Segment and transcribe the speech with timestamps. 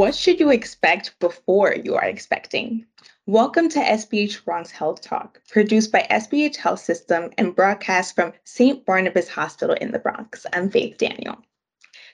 [0.00, 2.86] What should you expect before you are expecting?
[3.26, 8.86] Welcome to SBH Bronx Health Talk, produced by SBH Health System and broadcast from St.
[8.86, 10.46] Barnabas Hospital in the Bronx.
[10.54, 11.36] I'm Faith Daniel.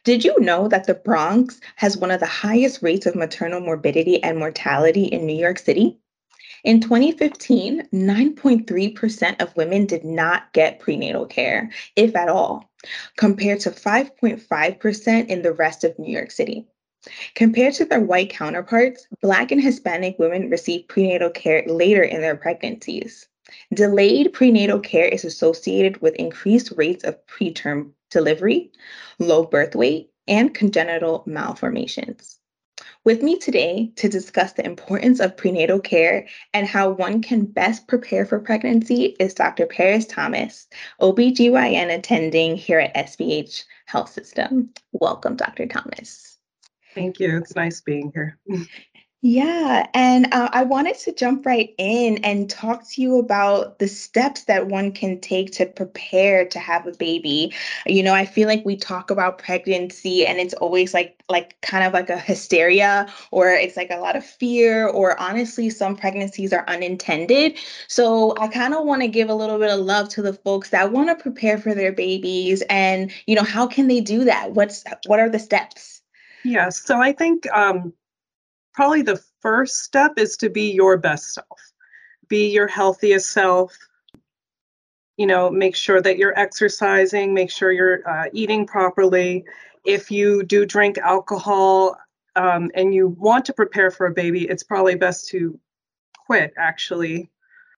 [0.02, 4.20] Did you know that the Bronx has one of the highest rates of maternal morbidity
[4.20, 6.00] and mortality in New York City?
[6.64, 12.68] In 2015, 9.3% of women did not get prenatal care, if at all,
[13.16, 16.66] compared to 5.5% in the rest of New York City.
[17.34, 22.36] Compared to their white counterparts, Black and Hispanic women receive prenatal care later in their
[22.36, 23.28] pregnancies.
[23.72, 28.72] Delayed prenatal care is associated with increased rates of preterm delivery,
[29.18, 32.38] low birth weight, and congenital malformations.
[33.04, 37.86] With me today to discuss the importance of prenatal care and how one can best
[37.86, 39.66] prepare for pregnancy is Dr.
[39.66, 40.66] Paris Thomas,
[41.00, 44.70] OBGYN attending here at SBH Health System.
[44.90, 45.66] Welcome, Dr.
[45.66, 46.35] Thomas.
[46.96, 47.36] Thank you.
[47.36, 48.38] It's nice being here.
[49.20, 53.88] Yeah, and uh, I wanted to jump right in and talk to you about the
[53.88, 57.52] steps that one can take to prepare to have a baby.
[57.86, 61.84] You know, I feel like we talk about pregnancy and it's always like like kind
[61.84, 66.52] of like a hysteria or it's like a lot of fear or honestly some pregnancies
[66.52, 67.58] are unintended.
[67.88, 70.70] So I kind of want to give a little bit of love to the folks
[70.70, 74.52] that want to prepare for their babies and you know, how can they do that?
[74.52, 75.95] What's what are the steps?
[76.46, 76.80] Yes.
[76.84, 77.92] So I think um,
[78.72, 81.72] probably the first step is to be your best self,
[82.28, 83.76] be your healthiest self.
[85.16, 89.44] You know, make sure that you're exercising, make sure you're uh, eating properly.
[89.84, 91.96] If you do drink alcohol
[92.36, 95.58] um, and you want to prepare for a baby, it's probably best to
[96.26, 97.28] quit actually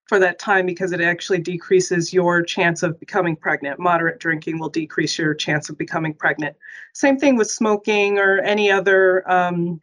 [0.09, 3.79] for that time because it actually decreases your chance of becoming pregnant.
[3.79, 6.57] Moderate drinking will decrease your chance of becoming pregnant.
[6.95, 9.81] Same thing with smoking or any other um,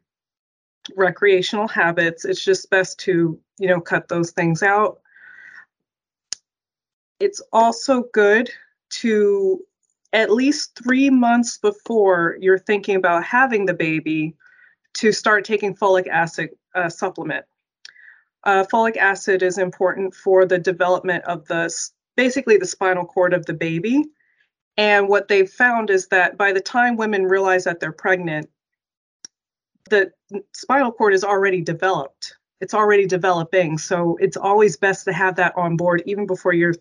[0.96, 2.26] recreational habits.
[2.26, 5.00] It's just best to, you know, cut those things out.
[7.20, 8.50] It's also good
[9.02, 9.64] to
[10.12, 14.34] at least three months before you're thinking about having the baby
[14.96, 17.46] to start taking folic acid uh, supplement
[18.46, 21.74] uh, folic acid is important for the development of the
[22.16, 24.06] basically the spinal cord of the baby.
[24.78, 28.50] And what they've found is that by the time women realize that they're pregnant,
[29.90, 30.12] the
[30.54, 32.36] spinal cord is already developed.
[32.62, 33.78] It's already developing.
[33.78, 36.76] So it's always best to have that on board even before you're,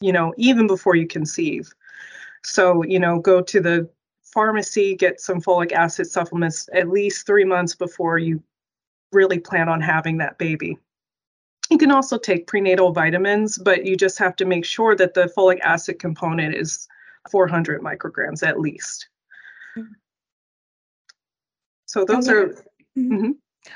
[0.00, 1.72] you know, even before you conceive.
[2.44, 3.88] So, you know, go to the
[4.22, 8.42] pharmacy, get some folic acid supplements at least three months before you
[9.12, 10.78] really plan on having that baby.
[11.72, 15.32] You can also take prenatal vitamins, but you just have to make sure that the
[15.34, 16.86] folic acid component is
[17.30, 19.08] 400 micrograms at least.
[19.78, 19.92] Mm-hmm.
[21.86, 22.48] So those are.
[22.98, 23.30] Mm-hmm.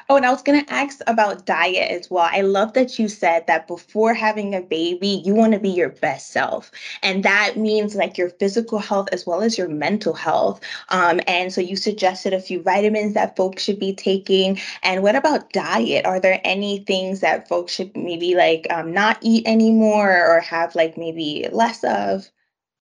[0.08, 2.28] Oh, and I was going to ask about diet as well.
[2.30, 5.90] I love that you said that before having a baby, you want to be your
[5.90, 6.72] best self.
[7.02, 10.60] And that means like your physical health as well as your mental health.
[10.88, 14.58] Um, and so you suggested a few vitamins that folks should be taking.
[14.82, 16.04] And what about diet?
[16.04, 20.74] Are there any things that folks should maybe like um, not eat anymore or have
[20.74, 22.28] like maybe less of?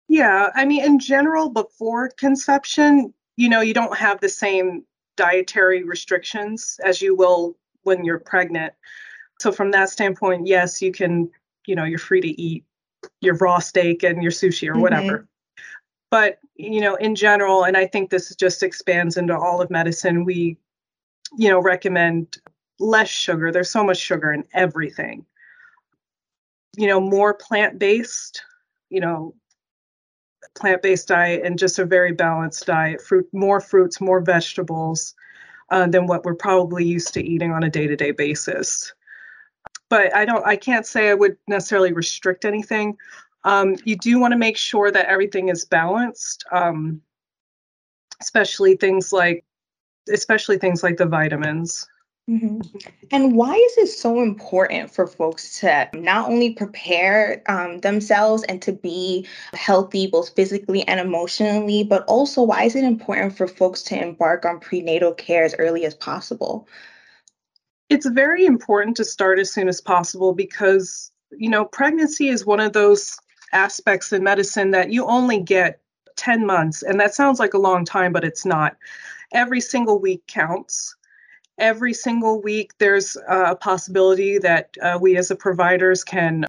[0.07, 5.83] Yeah, I mean, in general, before conception, you know, you don't have the same dietary
[5.83, 8.73] restrictions as you will when you're pregnant.
[9.39, 11.29] So from that standpoint, yes, you can,
[11.65, 12.63] you know, you're free to eat
[13.21, 14.81] your raw steak and your sushi or mm-hmm.
[14.81, 15.27] whatever.
[16.11, 20.23] But, you know, in general, and I think this just expands into all of medicine,
[20.23, 20.57] we,
[21.37, 22.37] you know, recommend
[22.79, 23.51] less sugar.
[23.51, 25.25] There's so much sugar in everything.
[26.77, 28.41] You know, more plant-based,
[28.89, 29.33] you know,
[30.55, 35.15] plant-based diet and just a very balanced diet fruit more fruits more vegetables
[35.71, 38.93] uh, than what we're probably used to eating on a day-to-day basis.
[39.89, 42.97] But i don't i can't say i would necessarily restrict anything.
[43.43, 47.01] Um, you do want to make sure that everything is balanced um,
[48.21, 49.43] especially things like
[50.11, 51.87] especially things like the vitamins
[52.29, 52.61] Mm-hmm.
[53.11, 58.59] And why is it so important for folks to not only prepare um, themselves and
[58.63, 63.83] to be healthy, both physically and emotionally, but also why is it important for folks
[63.83, 66.67] to embark on prenatal care as early as possible?
[67.89, 72.59] It's very important to start as soon as possible because, you know, pregnancy is one
[72.59, 73.19] of those
[73.53, 75.79] aspects in medicine that you only get
[76.15, 76.81] 10 months.
[76.81, 78.77] And that sounds like a long time, but it's not.
[79.31, 80.95] Every single week counts
[81.57, 86.45] every single week there's a possibility that uh, we as a providers can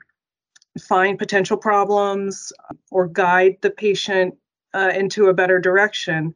[0.80, 2.52] find potential problems
[2.90, 4.34] or guide the patient
[4.74, 6.34] uh, into a better direction.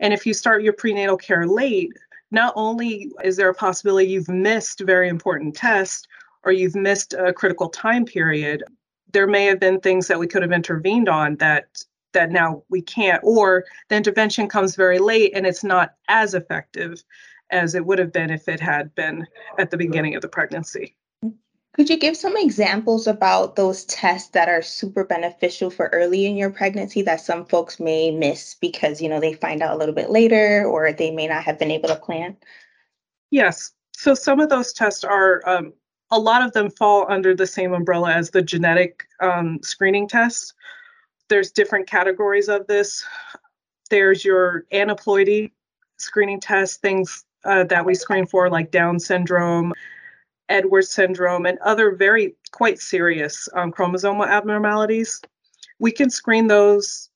[0.00, 1.92] And if you start your prenatal care late
[2.30, 6.08] not only is there a possibility you've missed very important tests
[6.44, 8.64] or you've missed a critical time period,
[9.12, 11.66] there may have been things that we could have intervened on that
[12.12, 17.02] that now we can't or the intervention comes very late and it's not as effective
[17.52, 19.26] as it would have been if it had been
[19.58, 20.96] at the beginning of the pregnancy.
[21.74, 26.36] Could you give some examples about those tests that are super beneficial for early in
[26.36, 29.94] your pregnancy that some folks may miss because you know they find out a little
[29.94, 32.36] bit later or they may not have been able to plan?
[33.30, 33.72] Yes.
[33.94, 35.72] So some of those tests are um,
[36.10, 40.52] a lot of them fall under the same umbrella as the genetic um, screening tests.
[41.28, 43.02] There's different categories of this.
[43.88, 45.52] There's your aneuploidy
[45.96, 49.72] screening test, things uh, that we screen for like Down syndrome,
[50.48, 55.20] Edwards syndrome, and other very quite serious um, chromosomal abnormalities.
[55.78, 57.10] We can screen those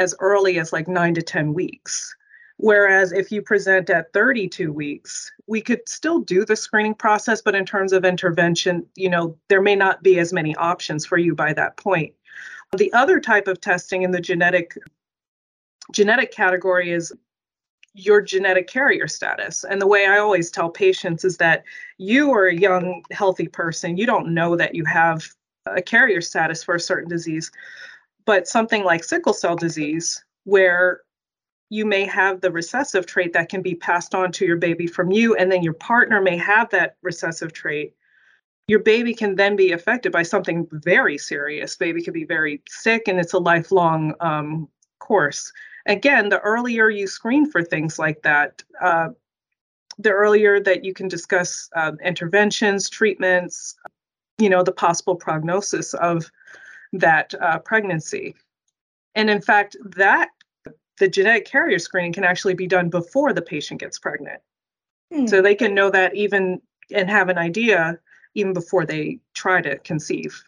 [0.00, 2.14] as early as like nine to 10 weeks.
[2.56, 7.54] Whereas if you present at 32 weeks, we could still do the screening process, but
[7.54, 11.36] in terms of intervention, you know, there may not be as many options for you
[11.36, 12.14] by that point.
[12.76, 14.76] The other type of testing in the genetic
[15.92, 17.12] genetic category is
[17.98, 19.64] your genetic carrier status.
[19.64, 21.64] And the way I always tell patients is that
[21.98, 23.96] you are a young, healthy person.
[23.96, 25.26] You don't know that you have
[25.66, 27.50] a carrier status for a certain disease.
[28.24, 31.00] But something like sickle cell disease, where
[31.70, 35.10] you may have the recessive trait that can be passed on to your baby from
[35.10, 37.94] you, and then your partner may have that recessive trait.
[38.68, 41.74] Your baby can then be affected by something very serious.
[41.74, 44.68] Baby could be very sick, and it's a lifelong um,
[44.98, 45.52] course.
[45.88, 49.08] Again, the earlier you screen for things like that, uh,
[49.98, 53.74] the earlier that you can discuss uh, interventions, treatments,
[54.38, 56.30] you know, the possible prognosis of
[56.92, 58.34] that uh, pregnancy.
[59.14, 60.28] And in fact, that
[60.98, 64.40] the genetic carrier screening can actually be done before the patient gets pregnant.
[65.12, 65.26] Hmm.
[65.26, 66.60] So they can know that even
[66.94, 67.98] and have an idea
[68.34, 70.42] even before they try to conceive.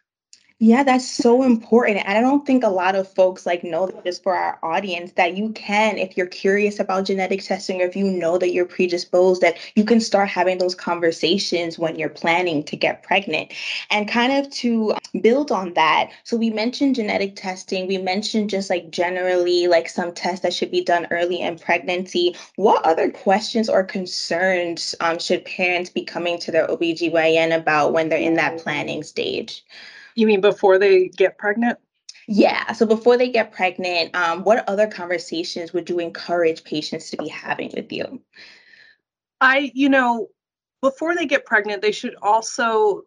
[0.63, 2.05] Yeah, that's so important.
[2.05, 5.13] And I don't think a lot of folks like know that just for our audience
[5.13, 8.67] that you can, if you're curious about genetic testing or if you know that you're
[8.67, 13.53] predisposed, that you can start having those conversations when you're planning to get pregnant.
[13.91, 18.69] And kind of to build on that, so we mentioned genetic testing, we mentioned just
[18.69, 22.37] like generally like some tests that should be done early in pregnancy.
[22.57, 28.11] What other questions or concerns um, should parents be coming to their OBGYN about when
[28.11, 29.65] they're in that planning stage?
[30.15, 31.79] You mean before they get pregnant?
[32.27, 32.73] Yeah.
[32.73, 37.29] So before they get pregnant, um, what other conversations would you encourage patients to be
[37.29, 38.23] having with you?
[39.41, 40.29] I, you know,
[40.81, 43.03] before they get pregnant, they should also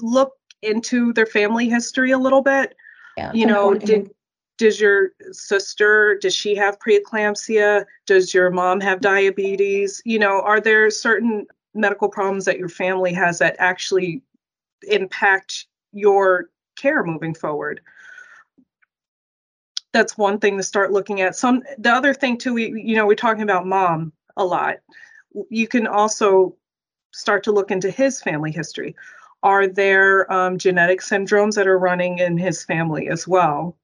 [0.00, 0.32] look
[0.62, 2.74] into their family history a little bit.
[3.16, 4.10] Yeah, you know, did
[4.58, 7.84] does your sister does she have preeclampsia?
[8.06, 10.00] Does your mom have diabetes?
[10.04, 14.22] You know, are there certain medical problems that your family has that actually
[14.88, 15.66] impact
[15.96, 17.80] your care moving forward.
[19.92, 21.34] That's one thing to start looking at.
[21.34, 24.76] Some the other thing too we you know we're talking about mom a lot.
[25.50, 26.54] You can also
[27.12, 28.94] start to look into his family history.
[29.42, 33.76] Are there um, genetic syndromes that are running in his family as well?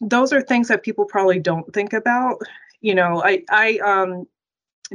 [0.00, 2.38] Those are things that people probably don't think about.
[2.80, 4.26] You know i i um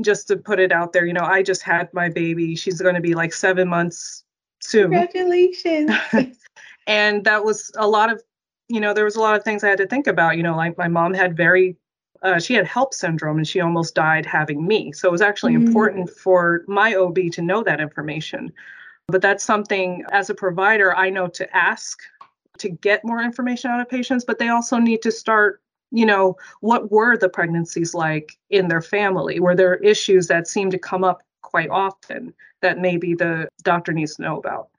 [0.01, 2.55] just to put it out there you know i just had my baby.
[2.55, 4.23] She's going to be like seven months
[4.59, 4.91] soon.
[4.91, 5.91] Congratulations.
[6.87, 8.21] and that was a lot of,
[8.69, 10.37] you know, there was a lot of things I had to think about.
[10.37, 11.75] You know, like my mom had very,
[12.21, 14.91] uh, she had HELLP syndrome and she almost died having me.
[14.91, 15.67] So it was actually mm.
[15.67, 18.51] important for my OB to know that information.
[19.07, 21.99] But that's something as a provider I know to ask
[22.57, 25.61] to get more information out of patients, but they also need to start
[25.91, 29.39] you know, what were the pregnancies like in their family?
[29.39, 34.15] Were there issues that seemed to come up quite often that maybe the doctor needs
[34.15, 34.69] to know about.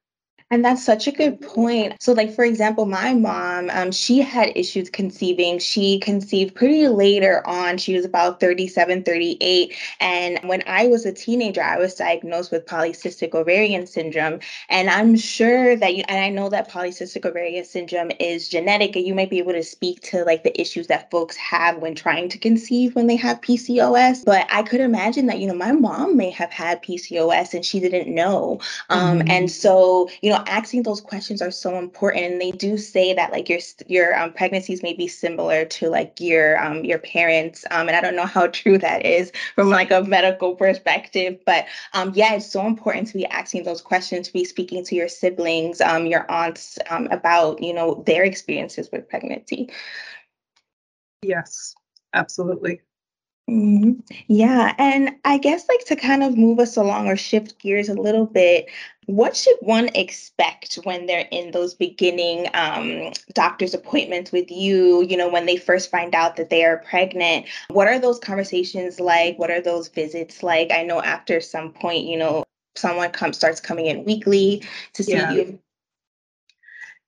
[0.51, 2.01] And that's such a good point.
[2.01, 5.59] So, like for example, my mom, um, she had issues conceiving.
[5.59, 7.77] She conceived pretty later on.
[7.77, 9.75] She was about 37, 38.
[10.01, 14.41] And when I was a teenager, I was diagnosed with polycystic ovarian syndrome.
[14.71, 19.07] And I'm sure that you, and I know that polycystic ovarian syndrome is genetic, and
[19.07, 22.31] you might be able to speak to like the issues that folks have when trying
[22.31, 24.25] to conceive when they have PCOS.
[24.25, 27.81] But I could imagine that, you know, my mom may have had PCOS and she
[27.81, 28.61] didn't know.
[28.89, 29.31] Um, mm-hmm.
[29.31, 32.25] And so, you know, asking those questions are so important.
[32.25, 36.21] And they do say that like your your um, pregnancies may be similar to like
[36.21, 37.65] your um, your parents.
[37.71, 41.67] Um, and I don't know how true that is from like a medical perspective, but
[41.93, 45.09] um, yeah, it's so important to be asking those questions, to be speaking to your
[45.09, 49.71] siblings, um, your aunts um, about you know their experiences with pregnancy.
[51.23, 51.75] Yes,
[52.15, 52.81] absolutely.
[53.49, 54.03] Mhm.
[54.27, 57.95] Yeah, and I guess like to kind of move us along or shift gears a
[57.95, 58.69] little bit,
[59.07, 65.03] what should one expect when they're in those beginning um, doctor's appointments with you?
[65.03, 69.01] You know, when they first find out that they are pregnant, what are those conversations
[69.01, 69.39] like?
[69.39, 70.71] What are those visits like?
[70.71, 72.45] I know after some point, you know,
[72.77, 74.63] someone comes starts coming in weekly
[74.93, 75.33] to see Yeah.
[75.33, 75.59] you.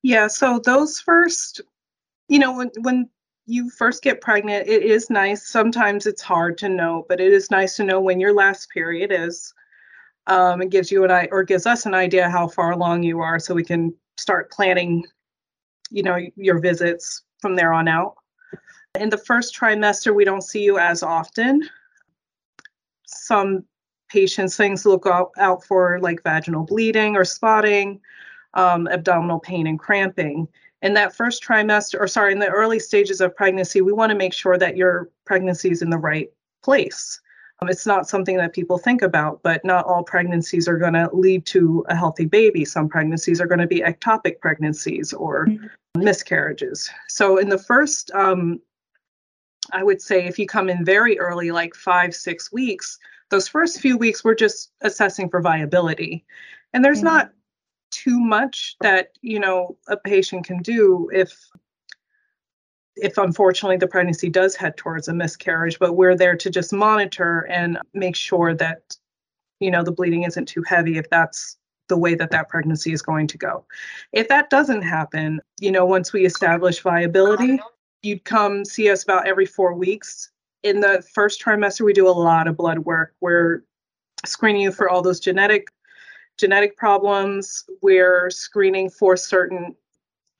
[0.03, 1.61] Yeah, so those first,
[2.29, 3.11] you know, when when
[3.51, 5.45] you first get pregnant, it is nice.
[5.45, 9.11] Sometimes it's hard to know, but it is nice to know when your last period
[9.13, 9.53] is.
[10.29, 13.41] Um, it gives you an or gives us an idea how far along you are,
[13.41, 15.05] so we can start planning,
[15.91, 18.15] you know, your visits from there on out.
[19.01, 21.69] In the first trimester, we don't see you as often.
[23.05, 23.65] Some
[24.09, 28.01] patients, things look out, out for like vaginal bleeding or spotting,
[28.55, 30.49] um, abdominal pain and cramping.
[30.83, 34.17] In that first trimester, or sorry, in the early stages of pregnancy, we want to
[34.17, 36.31] make sure that your pregnancy is in the right
[36.63, 37.21] place.
[37.61, 41.11] Um, it's not something that people think about, but not all pregnancies are going to
[41.13, 42.65] lead to a healthy baby.
[42.65, 45.71] Some pregnancies are going to be ectopic pregnancies or Mhm.
[45.99, 46.91] miscarriages.
[47.09, 48.61] So, in the first, um,
[49.73, 53.81] I would say if you come in very early, like five, six weeks, those first
[53.81, 56.25] few weeks, we're just assessing for viability.
[56.73, 57.05] And there's Mhm.
[57.05, 57.33] not
[57.91, 61.33] too much that, you know, a patient can do if
[62.97, 67.47] if unfortunately the pregnancy does head towards a miscarriage, but we're there to just monitor
[67.49, 68.97] and make sure that,
[69.59, 71.57] you know, the bleeding isn't too heavy if that's
[71.89, 73.65] the way that that pregnancy is going to go.
[74.13, 77.59] If that doesn't happen, you know, once we establish viability,
[78.03, 80.31] you'd come see us about every four weeks.
[80.63, 83.15] In the first trimester, we do a lot of blood work.
[83.21, 83.63] We're
[84.27, 85.69] screening you for all those genetic
[86.41, 87.65] genetic problems.
[87.83, 89.77] We're screening for certain,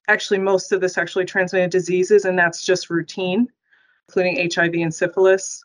[0.09, 3.49] actually, most of the sexually transmitted diseases, and that's just routine,
[4.09, 5.63] including HIV and syphilis.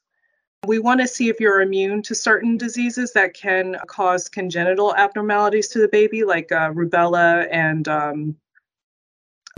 [0.67, 5.69] We want to see if you're immune to certain diseases that can cause congenital abnormalities
[5.69, 8.35] to the baby, like uh, rubella and um,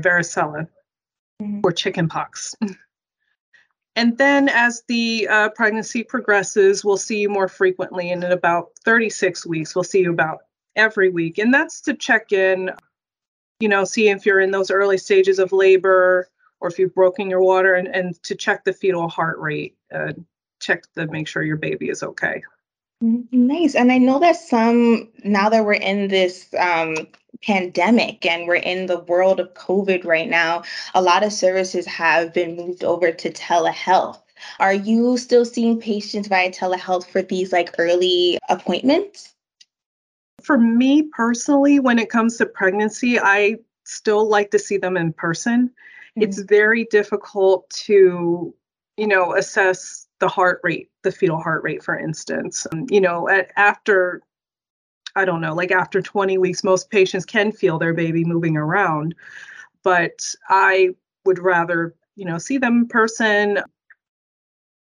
[0.01, 0.67] varicella
[1.41, 1.61] Mhm.
[1.63, 2.55] or chickenpox.
[3.95, 8.11] And then as the uh, pregnancy progresses, we'll see you more frequently.
[8.11, 10.39] And in about 36 weeks, we'll see you about
[10.77, 11.37] every week.
[11.37, 12.71] And that's to check in,
[13.59, 16.29] you know, see if you're in those early stages of labor
[16.59, 20.13] or if you've broken your water and, and to check the fetal heart rate, uh,
[20.59, 22.41] check to make sure your baby is okay.
[23.03, 23.75] Mm, Nice.
[23.75, 26.95] And I know that some, now that we're in this um,
[27.43, 30.63] pandemic and we're in the world of COVID right now,
[30.95, 34.21] a lot of services have been moved over to telehealth.
[34.59, 39.33] Are you still seeing patients via telehealth for these like early appointments?
[40.47, 45.11] For me personally, when it comes to pregnancy, I still like to see them in
[45.11, 45.69] person.
[46.15, 48.55] It's very difficult to,
[48.95, 52.65] you know, assess the heart rate, the fetal heart rate, for instance.
[52.71, 54.21] Um, you know, at, after,
[55.17, 59.15] I don't know, like after 20 weeks, most patients can feel their baby moving around.
[59.83, 60.91] But I
[61.25, 63.59] would rather, you know, see them in person,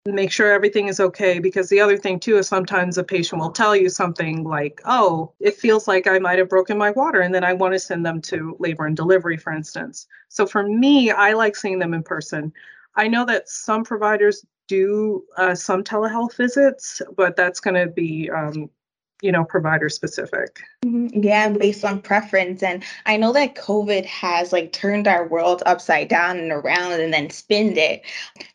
[0.07, 3.51] make sure everything is okay because the other thing too is sometimes a patient will
[3.51, 7.35] tell you something like oh it feels like i might have broken my water and
[7.35, 11.11] then i want to send them to labor and delivery for instance so for me
[11.11, 12.53] i like seeing them in person
[12.97, 18.29] i know that some providers do uh, some telehealth visits but that's going to be
[18.31, 18.69] um,
[19.25, 20.61] you know provider specific.
[20.85, 22.63] Yeah, based on preference.
[22.63, 27.13] And I know that COVID has like turned our world upside down and around and
[27.13, 28.03] then spinned it.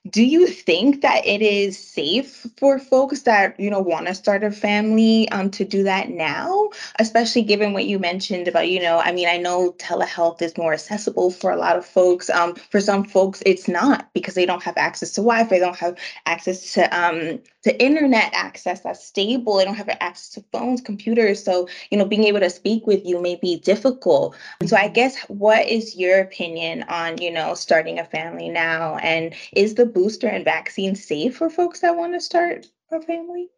[0.08, 4.44] Do you think that it is safe for folks that, you know, want to start
[4.44, 6.70] a family um to do that now?
[7.00, 10.74] Especially given what you mentioned about, you know, I mean, I know telehealth is more
[10.74, 12.30] accessible for a lot of folks.
[12.30, 15.78] Um, for some folks, it's not because they don't have access to Wi-Fi, they don't
[15.78, 20.80] have access to um to internet access that's stable, they don't have access to phones,
[20.82, 21.44] computers.
[21.44, 24.36] So, you know, being able to speak with you may be difficult.
[24.66, 28.98] So I guess what is your opinion on, you know, starting a family now?
[28.98, 33.50] And is the booster and vaccine safe for folks that want to start a family?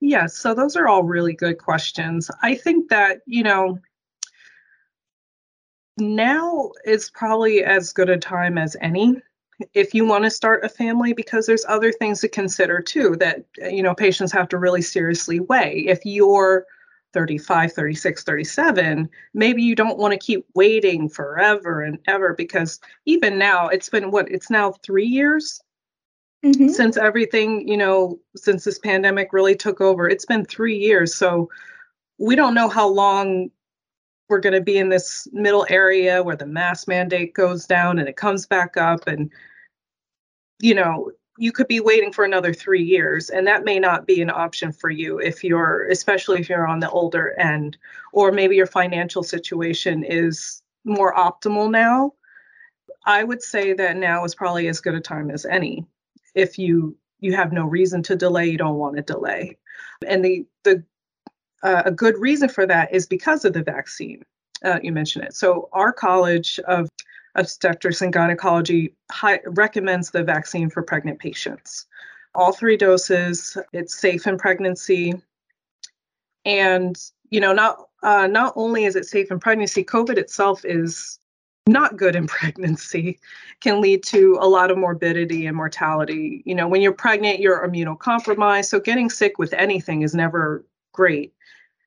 [0.00, 3.78] yes so those are all really good questions i think that you know
[5.98, 9.16] now is probably as good a time as any
[9.74, 13.44] if you want to start a family because there's other things to consider too that
[13.70, 16.64] you know patients have to really seriously weigh if you're
[17.12, 23.38] 35 36 37 maybe you don't want to keep waiting forever and ever because even
[23.38, 25.60] now it's been what it's now 3 years
[26.44, 26.70] Mhm.
[26.70, 31.50] since everything you know since this pandemic really took over it's been 3 years so
[32.18, 33.50] we don't know how long
[34.28, 38.08] we're going to be in this middle area where the mask mandate goes down and
[38.08, 39.30] it comes back up and
[40.60, 41.10] you know
[41.40, 44.70] you could be waiting for another three years and that may not be an option
[44.70, 47.78] for you if you're especially if you're on the older end
[48.12, 52.12] or maybe your financial situation is more optimal now.
[53.06, 55.86] I would say that now is probably as good a time as any
[56.34, 59.56] if you you have no reason to delay you don't want to delay.
[60.06, 60.84] And the the
[61.62, 64.22] uh, a good reason for that is because of the vaccine
[64.62, 65.34] uh, you mentioned it.
[65.34, 66.90] So our college of
[67.34, 71.86] obstetrics and gynecology high, recommends the vaccine for pregnant patients.
[72.34, 75.14] All three doses, it's safe in pregnancy.
[76.44, 76.96] And,
[77.30, 81.18] you know, not uh, not only is it safe in pregnancy, COVID itself is
[81.66, 83.18] not good in pregnancy,
[83.60, 86.42] can lead to a lot of morbidity and mortality.
[86.46, 88.66] You know, when you're pregnant, you're immunocompromised.
[88.66, 91.32] So getting sick with anything is never great.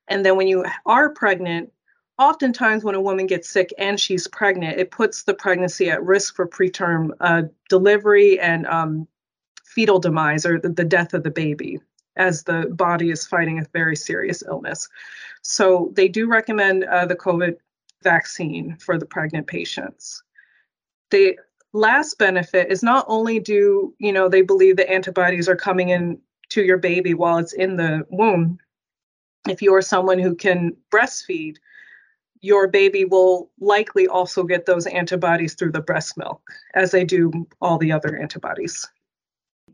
[0.07, 1.71] And then when you are pregnant,
[2.17, 6.35] oftentimes when a woman gets sick and she's pregnant, it puts the pregnancy at risk
[6.35, 9.07] for preterm uh, delivery and um,
[9.65, 11.79] fetal demise or the, death of the baby
[12.15, 14.87] as the body is fighting a very serious illness.
[15.41, 17.55] So they do recommend uh, the COVID
[18.03, 20.21] vaccine for the pregnant patients.
[21.09, 21.39] The
[21.73, 26.19] last benefit is not only do you know they believe the antibodies are coming in
[26.49, 28.59] to your baby while it's in the womb
[29.49, 31.57] if you are someone who can breastfeed
[32.43, 36.41] your baby will likely also get those antibodies through the breast milk,
[36.75, 37.31] as they do
[37.61, 38.85] all the other antibodies.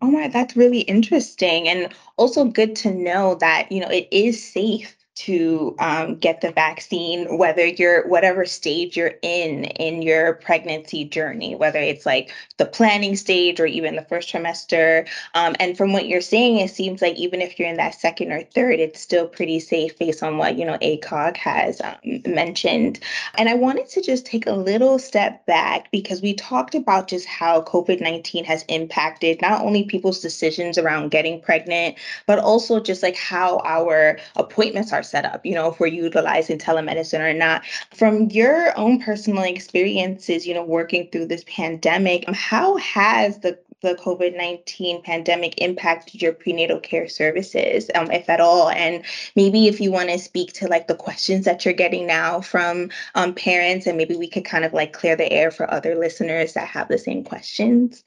[0.02, 1.68] Oh my, that's really interesting.
[1.68, 6.52] And also good to know that, you know, it is safe to um, get the
[6.52, 12.66] vaccine, whether you're whatever stage you're in in your pregnancy journey, whether it's like the
[12.66, 15.06] planning stage or even the first trimester.
[15.34, 18.32] Um, and from what you're saying, it seems like even if you're in that second
[18.32, 21.96] or third, it's still pretty safe based on what you know ACOG has um,
[22.26, 23.02] mentioned.
[23.38, 27.26] And I wanted to just take a little step back because we talked about just
[27.26, 33.04] how COVID 19 has impacted not only people's decisions around getting pregnant, but also just
[33.04, 37.66] like how our appointments are set up, you know, if we're utilizing telemedicine or not.
[37.94, 43.96] From your own personal experiences, you know, working through this pandemic, how has the the
[43.96, 48.70] COVID 19 pandemic impacted your prenatal care services, um, if at all?
[48.70, 49.04] And
[49.36, 52.90] maybe if you want to speak to like the questions that you're getting now from
[53.16, 56.54] um, parents, and maybe we could kind of like clear the air for other listeners
[56.54, 58.04] that have the same questions.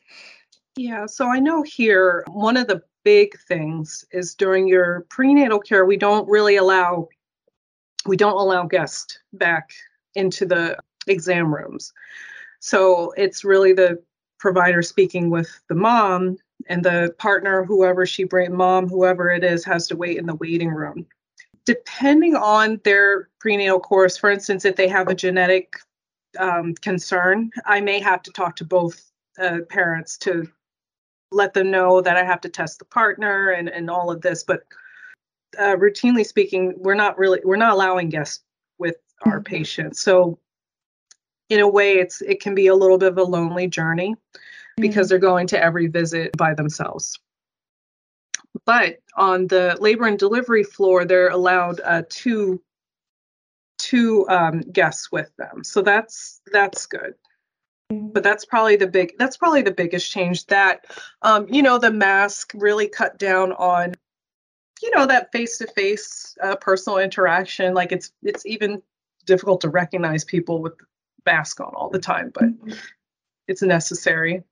[0.77, 5.85] Yeah, so I know here one of the big things is during your prenatal care,
[5.85, 7.09] we don't really allow
[8.07, 9.71] we don't allow guests back
[10.17, 11.93] into the exam rooms.
[12.61, 14.03] So it's really the
[14.39, 16.37] provider speaking with the mom
[16.67, 20.35] and the partner, whoever she bring, mom, whoever it is, has to wait in the
[20.37, 21.07] waiting room.
[21.65, 25.77] Depending on their prenatal course, for instance, if they have a genetic
[26.39, 30.49] um, concern, I may have to talk to both uh, parents to
[31.33, 34.45] let them know that I have to test the partner and, and all of this.
[34.45, 34.63] But
[35.59, 38.43] uh, routinely speaking, we're not really we're not allowing guests
[38.79, 39.55] with our mm-hmm.
[39.55, 40.01] patients.
[40.01, 40.39] So
[41.49, 44.81] in a way, it's it can be a little bit of a lonely journey mm-hmm.
[44.81, 47.19] because they're going to every visit by themselves.
[48.67, 52.63] But on the labor and delivery floor, they're allowed uh, two
[53.79, 55.65] two um, guests with them.
[55.65, 57.15] So that's that's good
[58.13, 60.87] but that's probably the big that's probably the biggest change that
[61.23, 63.95] um, you know the mask really cut down on
[64.83, 67.73] you know that face to face personal interaction.
[67.73, 68.83] Like it's it's even
[69.25, 70.75] difficult to recognize people with
[71.25, 72.73] mask on all the time but mm-hmm.
[73.47, 74.43] it's necessary.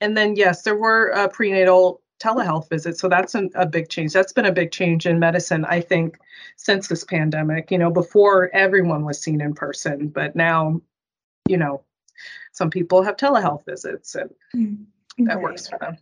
[0.00, 4.12] And then yes there were uh, prenatal telehealth visits so that's an, a big change.
[4.12, 6.18] That's been a big change in medicine i think
[6.56, 7.70] since this pandemic.
[7.70, 10.80] You know before everyone was seen in person but now
[11.48, 11.82] you know
[12.52, 15.24] some people have telehealth visits and mm-hmm.
[15.24, 15.42] that right.
[15.42, 15.96] works for them.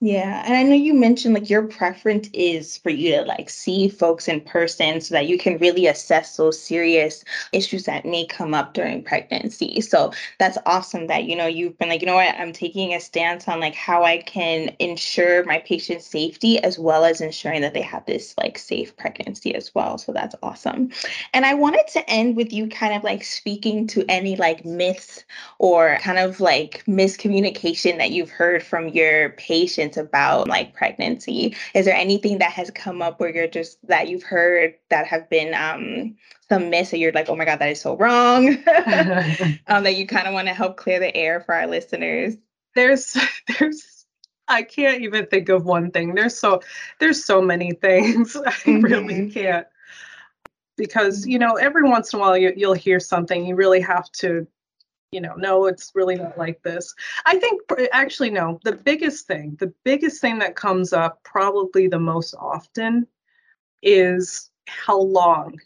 [0.00, 3.88] Yeah, and I know you mentioned like your preference is for you to like see
[3.88, 8.52] folks in person so that you can really assess those serious issues that may come
[8.52, 9.80] up during pregnancy.
[9.80, 13.00] So that's awesome that you know you've been like, you know what, I'm taking a
[13.00, 17.72] stance on like how I can ensure my patient's safety as well as ensuring that
[17.72, 19.96] they have this like safe pregnancy as well.
[19.96, 20.90] So that's awesome.
[21.32, 25.24] And I wanted to end with you kind of like speaking to any like myths
[25.58, 31.56] or kind of like miscommunication that you've heard from your patients about like pregnancy.
[31.74, 35.28] Is there anything that has come up where you're just that you've heard that have
[35.28, 36.16] been um,
[36.48, 38.48] some myths that you're like, oh my God, that is so wrong?
[39.66, 42.34] um, that you kind of want to help clear the air for our listeners?
[42.74, 43.16] There's
[43.58, 43.94] there's
[44.48, 46.14] I can't even think of one thing.
[46.14, 46.60] There's so
[46.98, 48.36] there's so many things.
[48.46, 48.80] I mm-hmm.
[48.80, 49.66] really can't.
[50.76, 54.10] Because, you know, every once in a while you, you'll hear something, you really have
[54.12, 54.48] to
[55.14, 56.92] you know, no, it's really not like this.
[57.24, 62.00] I think actually, no, the biggest thing, the biggest thing that comes up probably the
[62.00, 63.06] most often
[63.80, 65.60] is how long,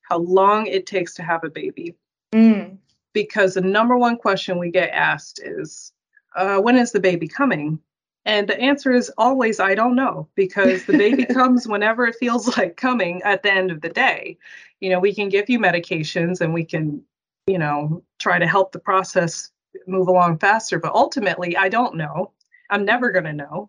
[0.00, 1.94] how long it takes to have a baby.
[2.32, 2.78] Mm.
[3.12, 5.92] Because the number one question we get asked is,
[6.34, 7.78] uh, when is the baby coming?
[8.24, 12.56] And the answer is always, I don't know, because the baby comes whenever it feels
[12.56, 14.38] like coming at the end of the day.
[14.80, 17.02] You know, we can give you medications and we can,
[17.50, 19.50] you know, try to help the process
[19.86, 22.32] move along faster, but ultimately, I don't know.
[22.70, 23.68] I'm never going to know.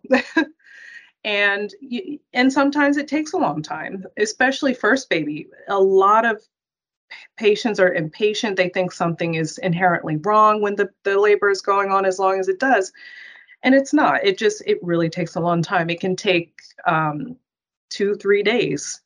[1.24, 1.72] and
[2.32, 5.48] and sometimes it takes a long time, especially first baby.
[5.68, 6.42] A lot of
[7.36, 8.56] patients are impatient.
[8.56, 12.40] They think something is inherently wrong when the, the labor is going on as long
[12.40, 12.92] as it does
[13.62, 16.54] and it's not it just it really takes a long time it can take
[16.86, 17.36] um,
[17.90, 19.00] two three days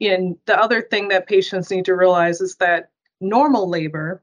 [0.00, 2.90] and the other thing that patients need to realize is that
[3.22, 4.22] normal labor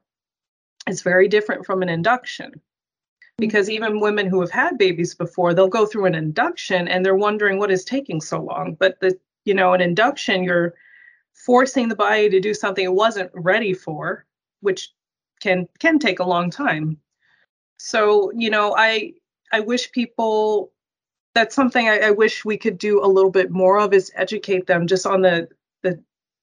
[0.88, 2.60] is very different from an induction.
[3.38, 3.84] Because mm-hmm.
[3.84, 7.58] even women who have had babies before they'll go through an induction and they're wondering
[7.58, 8.76] what is taking so long.
[8.78, 10.74] But the you know an induction you're
[11.32, 14.26] forcing the body to do something it wasn't ready for
[14.60, 14.92] which
[15.40, 16.98] can can take a long time.
[17.78, 19.14] So you know i
[19.52, 20.72] I wish people
[21.34, 24.66] that's something I, I, wish we could do a little bit more of is educate
[24.66, 25.48] them just on the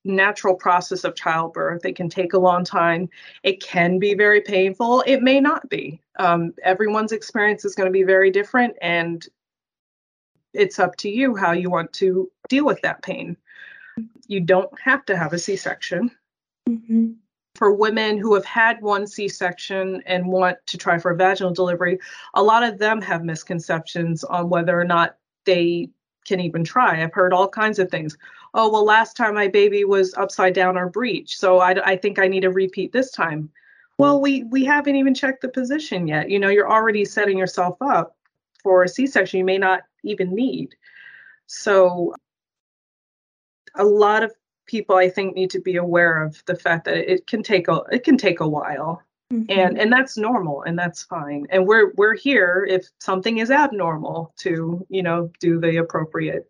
[0.08, 1.86] natural process of childbirth.
[1.86, 3.10] It can take a long time.
[3.44, 5.04] It can be very painful.
[5.06, 6.02] It may not be.
[6.18, 9.26] Um, everyone's experience is going to be very different, and
[10.54, 13.38] it's up to you how you want to deal with that pain.
[14.28, 16.12] You don't have to have a C-section.
[16.68, 17.14] Mm-hmm
[17.58, 22.00] for women who have had one C-section and want to try for a vaginal delivery,
[22.36, 25.90] a lot of them have misconceptions on whether or not they
[26.26, 27.02] can even try.
[27.02, 28.18] I've heard all kinds of things.
[28.58, 32.18] Oh, well, last time my baby was upside down or breech, so I, I think
[32.18, 33.52] I need a repeat this time.
[34.00, 36.32] Well, we we haven't even checked the position yet.
[36.32, 38.16] You know, you're already setting yourself up
[38.64, 40.76] for a C-section you may not even need.
[41.46, 42.16] So
[43.76, 44.34] a lot of
[44.66, 47.82] people I think need to be aware of the fact that it can take a
[47.92, 49.04] it can take a while.
[49.32, 49.52] Mm-hmm.
[49.52, 51.46] And and that's normal and that's fine.
[51.52, 56.50] And we're we're here if something is abnormal to, you know, do the appropriate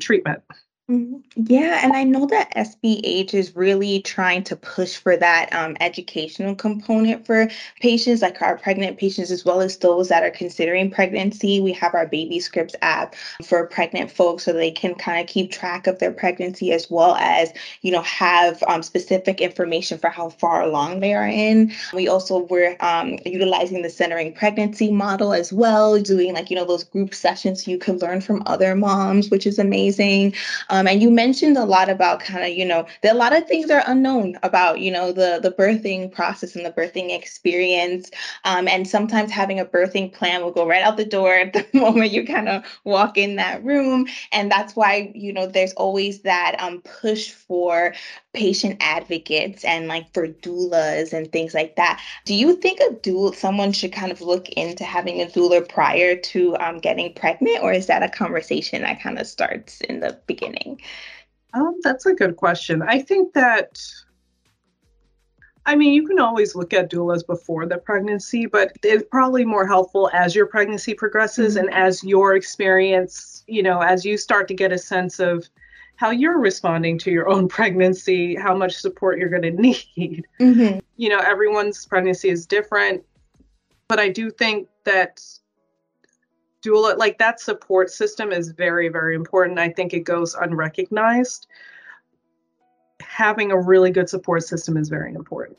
[0.00, 0.42] treatment.
[0.90, 1.18] Mm-hmm.
[1.48, 6.54] Yeah, and I know that SBH is really trying to push for that um, educational
[6.54, 11.60] component for patients, like our pregnant patients, as well as those that are considering pregnancy.
[11.60, 15.86] We have our Babyscripts app for pregnant folks so they can kind of keep track
[15.86, 20.62] of their pregnancy as well as, you know, have um, specific information for how far
[20.62, 21.70] along they are in.
[21.92, 26.64] We also were um, utilizing the centering pregnancy model as well, doing like, you know,
[26.64, 30.34] those group sessions so you can learn from other moms, which is amazing.
[30.78, 33.48] Um, and you mentioned a lot about kind of, you know, that a lot of
[33.48, 38.12] things are unknown about, you know, the the birthing process and the birthing experience.
[38.44, 41.66] Um, and sometimes having a birthing plan will go right out the door at the
[41.76, 44.06] moment you kind of walk in that room.
[44.30, 47.92] And that's why, you know, there's always that um, push for
[48.38, 52.00] patient advocates and like for doulas and things like that.
[52.24, 56.14] Do you think a doula, someone should kind of look into having a doula prior
[56.16, 60.16] to um, getting pregnant, or is that a conversation that kind of starts in the
[60.28, 60.80] beginning?
[61.52, 62.80] Um, that's a good question.
[62.80, 63.82] I think that,
[65.66, 69.66] I mean, you can always look at doulas before the pregnancy, but it's probably more
[69.66, 71.66] helpful as your pregnancy progresses mm-hmm.
[71.66, 75.48] and as your experience, you know, as you start to get a sense of
[75.98, 80.24] how you're responding to your own pregnancy, how much support you're going to need.
[80.40, 80.78] Mm-hmm.
[80.96, 83.04] You know, everyone's pregnancy is different,
[83.88, 85.20] but I do think that
[86.64, 89.58] doula, like that support system, is very, very important.
[89.58, 91.48] I think it goes unrecognized.
[93.00, 95.58] Having a really good support system is very important.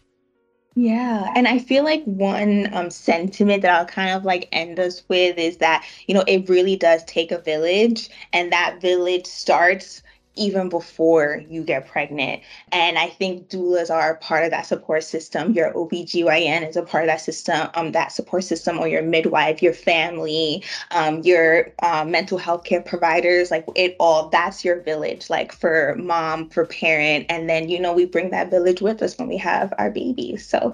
[0.75, 5.04] Yeah, and I feel like one um, sentiment that I'll kind of like end us
[5.10, 10.02] with is that, you know, it really does take a village, and that village starts
[10.39, 12.41] even before you get pregnant.
[12.71, 15.54] And I think doulas are part of that support system.
[15.54, 19.62] Your OBGYN is a part of that system, um, that support system, or your midwife,
[19.62, 25.30] your family, um, your uh, mental health care providers, like it all, that's your village,
[25.30, 27.25] like for mom, for parent.
[27.30, 30.45] And then, you know, we bring that village with us when we have our babies.
[30.45, 30.73] So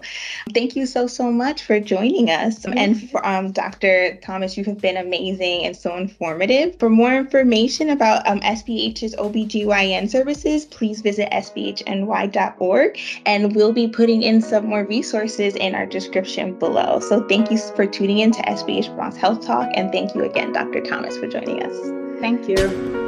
[0.53, 2.59] thank you so, so much for joining us.
[2.59, 2.77] Mm-hmm.
[2.77, 4.17] And for um, Dr.
[4.17, 6.77] Thomas, you have been amazing and so informative.
[6.79, 13.87] For more information about um, SBH's OBGYN, OBGYN services, please visit sbhny.org and we'll be
[13.87, 16.99] putting in some more resources in our description below.
[16.99, 20.53] So thank you for tuning in to SBH Bronx Health Talk and thank you again,
[20.53, 20.81] Dr.
[20.81, 22.19] Thomas, for joining us.
[22.19, 23.04] Thank you.